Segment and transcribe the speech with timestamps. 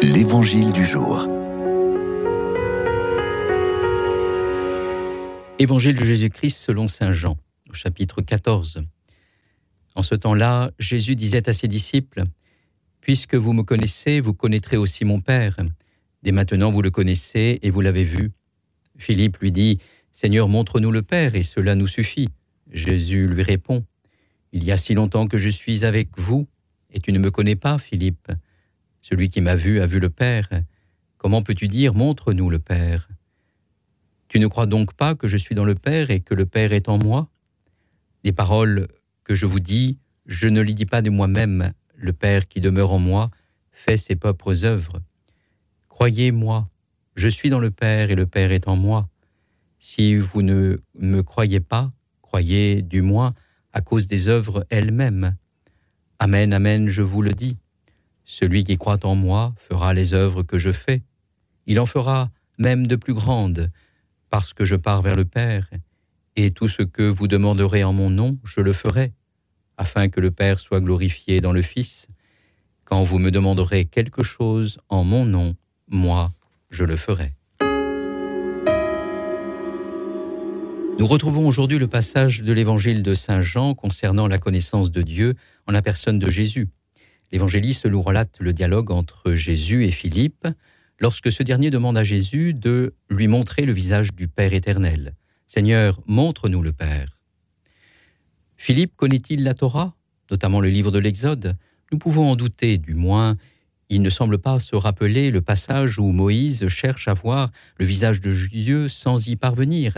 [0.00, 1.26] L'Évangile du jour.
[5.58, 7.36] Évangile de Jésus-Christ selon Saint Jean,
[7.68, 8.84] au chapitre 14.
[9.96, 12.24] En ce temps-là, Jésus disait à ses disciples,
[13.00, 15.56] Puisque vous me connaissez, vous connaîtrez aussi mon Père.
[16.22, 18.30] Dès maintenant, vous le connaissez et vous l'avez vu.
[18.98, 19.80] Philippe lui dit,
[20.12, 22.28] Seigneur, montre-nous le Père, et cela nous suffit.
[22.70, 23.84] Jésus lui répond,
[24.52, 26.46] Il y a si longtemps que je suis avec vous,
[26.92, 28.30] et tu ne me connais pas, Philippe.
[29.02, 30.48] Celui qui m'a vu a vu le Père.
[31.16, 33.08] Comment peux-tu dire Montre-nous le Père?
[34.28, 36.72] Tu ne crois donc pas que je suis dans le Père et que le Père
[36.72, 37.28] est en moi?
[38.24, 38.88] Les paroles
[39.24, 41.72] que je vous dis, je ne les dis pas de moi-même.
[41.96, 43.30] Le Père qui demeure en moi
[43.72, 45.00] fait ses propres œuvres.
[45.88, 46.68] Croyez-moi,
[47.14, 49.08] je suis dans le Père et le Père est en moi.
[49.78, 53.34] Si vous ne me croyez pas, croyez du moins
[53.72, 55.36] à cause des œuvres elles-mêmes.
[56.18, 57.56] Amen, amen, je vous le dis.
[58.30, 61.00] Celui qui croit en moi fera les œuvres que je fais.
[61.64, 63.70] Il en fera même de plus grandes,
[64.28, 65.70] parce que je pars vers le Père,
[66.36, 69.14] et tout ce que vous demanderez en mon nom, je le ferai,
[69.78, 72.08] afin que le Père soit glorifié dans le Fils.
[72.84, 75.56] Quand vous me demanderez quelque chose en mon nom,
[75.88, 76.30] moi,
[76.68, 77.32] je le ferai.
[80.98, 85.34] Nous retrouvons aujourd'hui le passage de l'évangile de Saint Jean concernant la connaissance de Dieu
[85.66, 86.68] en la personne de Jésus.
[87.32, 90.48] L'évangéliste nous relate le dialogue entre Jésus et Philippe
[90.98, 95.14] lorsque ce dernier demande à Jésus de lui montrer le visage du Père éternel.
[95.46, 97.20] Seigneur, montre-nous le Père.
[98.56, 99.94] Philippe connaît-il la Torah,
[100.30, 101.56] notamment le livre de l'Exode?
[101.92, 103.36] Nous pouvons en douter, du moins
[103.90, 108.20] il ne semble pas se rappeler le passage où Moïse cherche à voir le visage
[108.20, 109.94] de Dieu sans y parvenir.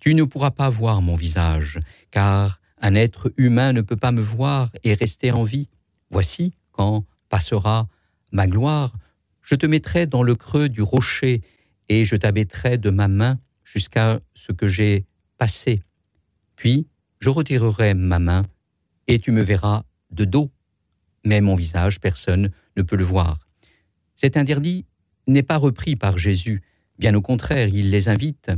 [0.00, 1.80] Tu ne pourras pas voir mon visage,
[2.10, 5.68] car un être humain ne peut pas me voir et rester en vie.
[6.10, 7.88] Voici, quand passera
[8.32, 8.92] ma gloire,
[9.42, 11.42] je te mettrai dans le creux du rocher
[11.88, 15.04] et je t'abaisserai de ma main jusqu'à ce que j'ai
[15.38, 15.82] passé.
[16.56, 16.88] Puis
[17.20, 18.44] je retirerai ma main
[19.06, 20.50] et tu me verras de dos.
[21.24, 23.38] Mais mon visage, personne ne peut le voir.
[24.14, 24.86] Cet interdit
[25.26, 26.62] n'est pas repris par Jésus,
[26.98, 28.50] bien au contraire, il les invite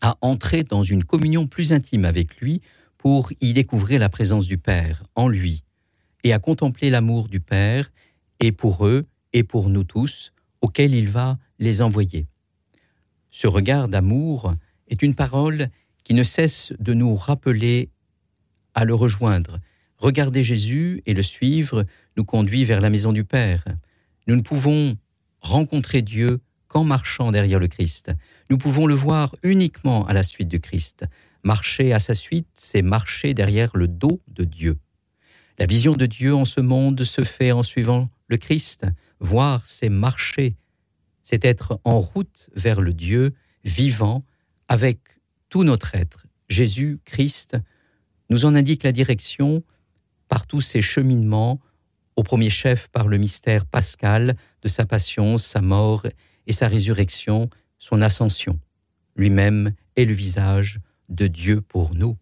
[0.00, 2.60] à entrer dans une communion plus intime avec lui
[2.98, 5.64] pour y découvrir la présence du Père en lui
[6.24, 7.90] et à contempler l'amour du Père
[8.40, 12.26] et pour eux et pour nous tous auquel il va les envoyer.
[13.30, 14.54] Ce regard d'amour
[14.88, 15.68] est une parole
[16.04, 17.90] qui ne cesse de nous rappeler
[18.74, 19.58] à le rejoindre.
[19.98, 21.84] Regarder Jésus et le suivre
[22.16, 23.64] nous conduit vers la maison du Père.
[24.26, 24.96] Nous ne pouvons
[25.40, 28.12] rencontrer Dieu qu'en marchant derrière le Christ.
[28.50, 31.06] Nous pouvons le voir uniquement à la suite du Christ.
[31.42, 34.78] Marcher à sa suite, c'est marcher derrière le dos de Dieu.
[35.58, 38.86] La vision de Dieu en ce monde se fait en suivant le Christ.
[39.20, 40.54] Voir, c'est marcher,
[41.22, 43.32] c'est être en route vers le Dieu
[43.64, 44.22] vivant
[44.68, 44.98] avec
[45.48, 46.26] tout notre être.
[46.48, 47.56] Jésus, Christ,
[48.28, 49.62] nous en indique la direction
[50.28, 51.58] par tous ses cheminements,
[52.16, 56.06] au premier chef par le mystère pascal de sa passion, sa mort
[56.46, 58.60] et sa résurrection, son ascension.
[59.16, 62.14] Lui-même est le visage de Dieu pour nous.